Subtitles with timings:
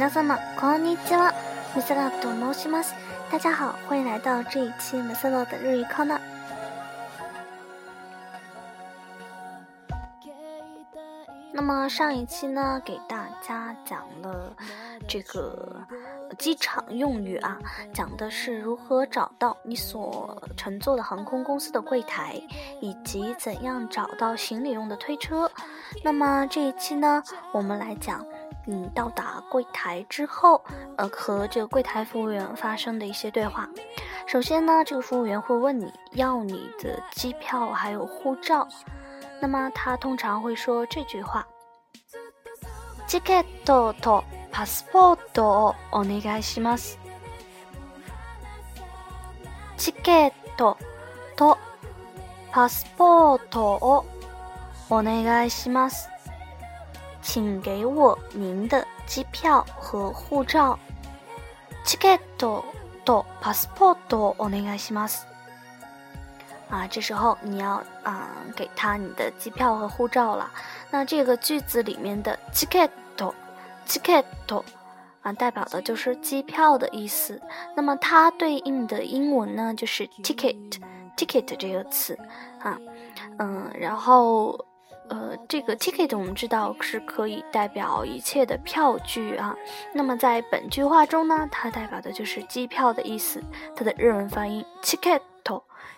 [0.00, 1.32] 皆様こんにちは。
[1.74, 2.94] 米色と申します。
[3.30, 6.18] 大家好，欢迎来到这一期美色乐的日语课呢。
[11.52, 14.52] 那么上一期呢，给大家讲了
[15.08, 15.80] 这个
[16.38, 17.58] 机场用语啊，
[17.94, 22.40] 讲的是如何找到你所乘坐的航空公司的柜台，
[22.80, 25.50] 以及怎样找到行李用的推车。
[26.04, 28.24] 那么这一期呢，我们来讲。
[28.64, 30.60] 你到达柜台之后，
[30.96, 33.68] 呃，和这个柜台服务员发生的一些对话。
[34.26, 38.66] 首先呢，这个服务员会问你要你的机票还有护照，
[39.40, 41.46] 那么他通常会说这句话：
[43.06, 46.98] チケットとパスポートをお願いします。
[49.76, 50.76] チケット
[51.36, 51.56] と
[52.50, 54.04] パスポートを
[54.90, 56.08] お願いします。
[57.22, 60.78] 请给我您的机票和护照。
[61.84, 62.64] チケット
[63.04, 65.26] とパスポートお願いします。
[66.68, 70.50] 啊，这时候你要啊给他你的机票和护照了。
[70.90, 73.34] 那这个句子里面的チケット、
[73.86, 74.64] チケット
[75.22, 77.40] 啊，代表的就是机票的意思。
[77.76, 82.18] 那么它对应的英文呢，就是 ticket，ticket 这个词
[82.60, 82.78] 啊，
[83.38, 84.64] 嗯，然后。
[85.11, 89.53] 呃，这个 ticket 我们知道是可以代表一切的票据啊。
[89.93, 93.43] 那么在本句话中呢，它代表的就是机票的意思。
[93.75, 95.19] 它的日文发音 ticket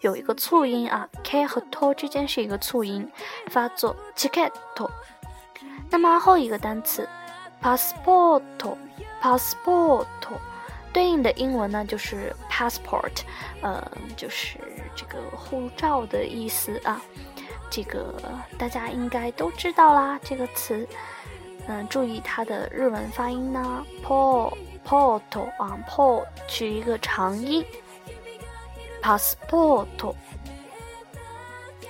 [0.00, 3.10] 有一个促音啊，k 和 to 之间是一个促音，
[3.46, 4.52] 发作 ticket。
[5.88, 7.08] 那么后一个单词
[7.62, 10.04] passport，passport
[10.92, 13.22] 对应的英文呢就是 passport，
[13.62, 14.58] 呃，就是
[14.94, 17.00] 这个护照的意思啊。
[17.70, 18.14] 这个
[18.58, 20.86] 大家应该都知道啦，这个词，
[21.66, 24.52] 嗯，注意它的日文发音呢，po
[24.86, 25.20] port
[25.58, 27.64] 啊，po 是一个长音
[29.02, 30.14] ，passport，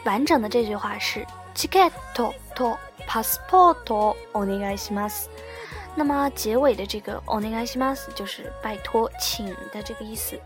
[0.05, 1.25] 完整的这句话是
[1.55, 2.33] ticket to
[3.07, 5.29] passport o n e g a s i m a s
[5.95, 10.39] 那么结尾的这个 o n e g a s i m a s 就是拜托，请的这个意思。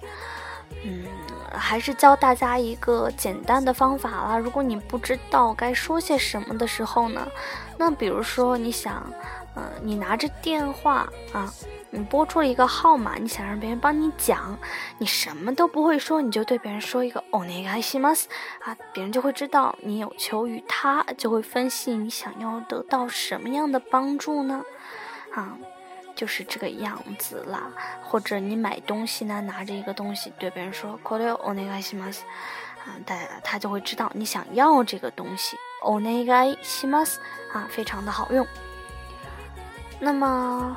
[0.83, 1.05] 嗯，
[1.51, 4.37] 还是教大家一个简单的方法啦。
[4.37, 7.27] 如果你不知道该说些什么的时候呢，
[7.77, 9.11] 那比如说你想，
[9.55, 11.51] 嗯，你拿着电话啊，
[11.89, 14.57] 你拨出了一个号码，你想让别人帮你讲，
[14.99, 18.25] 你什么都不会说，你就对别人说一个“お願いします”
[18.63, 24.63] 啊，别人就会知道你有求于他，就会分析你想要得到什么样的帮助呢？
[25.33, 25.57] 啊。
[26.14, 32.24] 就是这个样子啦，或者你买东西呢，拿着一个东西对别人说 k o r e o n e g a s i m a s
[32.84, 37.20] 啊，他他就会知道你想要这个东西 o n e g a s i m a s
[37.52, 38.46] 啊，非常的好用。
[40.00, 40.76] 那么，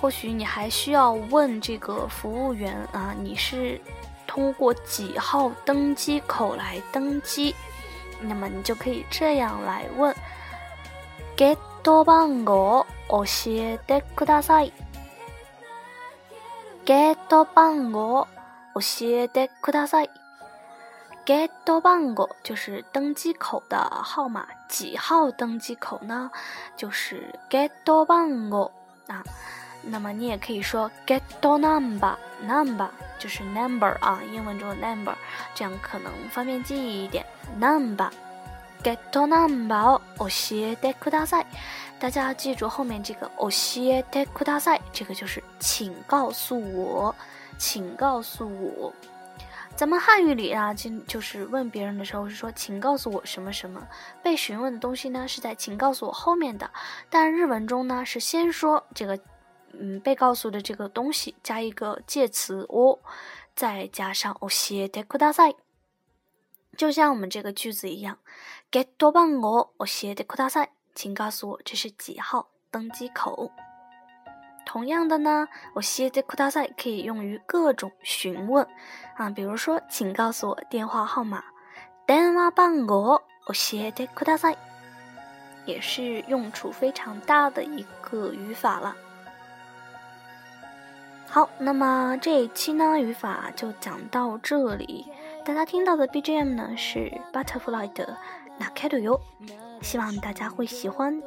[0.00, 3.80] 或许你还需要问这个服务员啊，你是
[4.26, 7.54] 通过几号登机口来登机？
[8.20, 10.14] 那么你就可以这样来问
[11.36, 11.56] ：get
[12.03, 12.85] 番号。
[13.09, 14.73] 教えてください。
[16.83, 18.27] ゲート番号
[18.73, 20.09] 教えてください。
[21.25, 26.31] ゲート番号就是登机口的号码，几号登机口呢？
[26.75, 28.71] 就是ゲート番号
[29.07, 29.23] 啊。
[29.83, 32.89] 那么你也可以说 get number，number
[33.19, 35.13] 就是 number 啊，英文中的 number，
[35.53, 37.23] 这样可能方便记忆一点。
[37.59, 38.09] number
[38.83, 41.45] get number 教えてください。
[41.99, 47.15] 大家要记住后面这个 “oshiete kudasai”，这个就是请告诉我，
[47.57, 48.93] 请告诉我。
[49.75, 53.81] 咱们汉语里啊，就就是问别人的时候是说“请告诉我什么什么”，
[54.21, 56.69] 被询问的东西呢是在“请告诉我”后面的。
[57.09, 59.17] 但日文中呢是先说这个，
[59.71, 62.99] 嗯，被告诉的这个东西加一个介词“哦”，
[63.55, 65.55] 再加上 “oshiete kudasai”，
[66.76, 68.18] 就像我们这个句子一样
[68.70, 70.68] ，“get 番号 oshiete kudasai”。
[70.94, 73.50] 请告诉我这是几号登机口？
[74.66, 78.66] 同样的呢，我写的扩大赛可以用于各种询问
[79.16, 81.42] 啊，比如说，请告诉我电话号码。
[82.06, 84.54] 电话番号我写的扩大赛
[85.64, 88.94] 也是用处非常大的一个语法了。
[91.28, 95.06] 好，那么这一期呢，语法就讲到这里。
[95.48, 98.18] 大家听到的 BGM 呢是 Butterfly 的
[98.62, 99.18] 《Na k e r o
[99.80, 101.18] 希望大家会喜欢。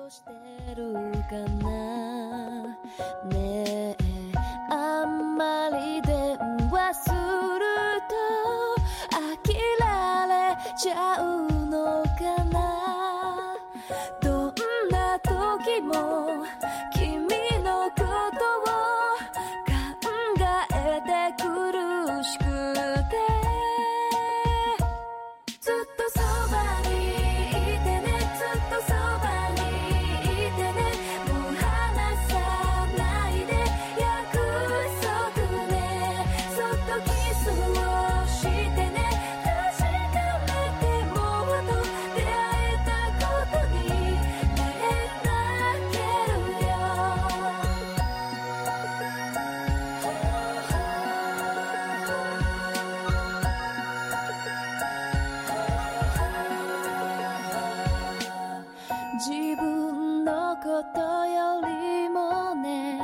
[60.81, 62.99] ことよりもね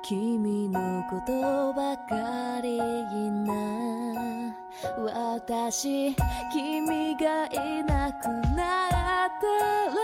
[0.00, 3.52] 君のことばかりいな。
[5.04, 6.16] 私
[6.50, 9.46] 君がいなくなった
[9.90, 10.00] ら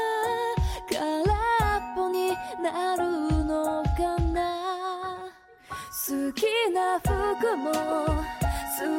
[0.90, 4.36] 空っぽになるのかな。
[6.06, 7.80] 好きな服も好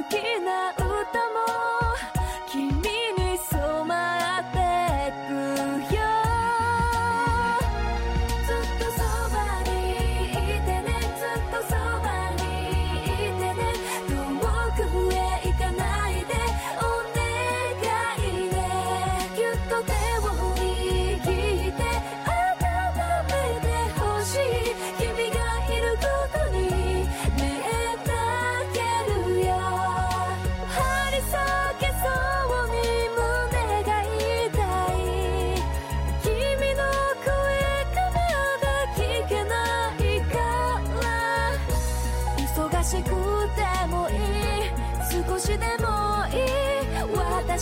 [0.10, 1.77] きな歌も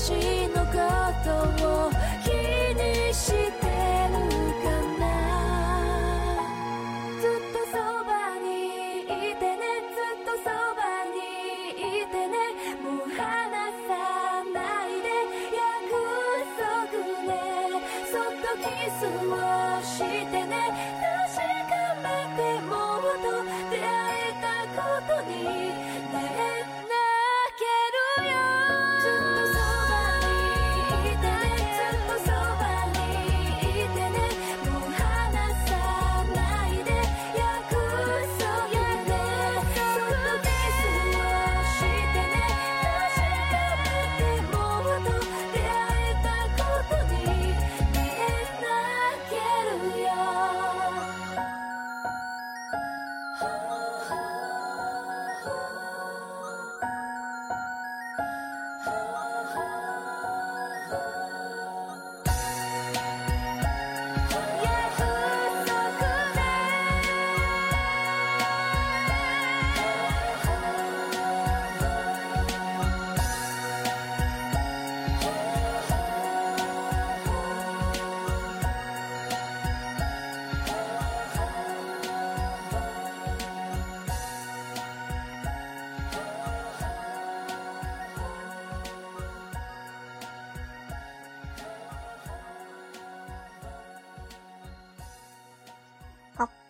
[0.05, 0.13] 私
[0.49, 0.69] のこ
[1.23, 1.33] と
[1.65, 1.89] を
[2.21, 3.49] 気にしてる
[4.61, 4.69] か
[4.99, 5.03] な。
[7.19, 8.45] ずっとそばに
[9.01, 9.03] い
[9.33, 11.17] てねずっとそばに
[11.73, 12.37] いてね
[12.83, 15.09] もう離さないで
[15.57, 15.89] 約
[16.53, 17.33] 束ね
[18.05, 19.33] そっとキスを
[19.81, 20.53] してね
[21.01, 21.73] 確か
[22.03, 22.05] め
[22.37, 23.41] てもっと
[23.71, 23.89] 出会
[24.21, 24.45] えた
[24.79, 25.33] ことに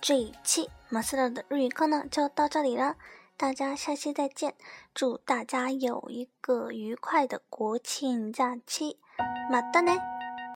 [0.08, 2.96] 这一期马斯勒的日语课呢就到这里了，
[3.38, 4.54] 大家下期再见，
[4.94, 9.00] 祝大家有一个愉快的国庆假期，
[9.50, 10.15] 马达呢。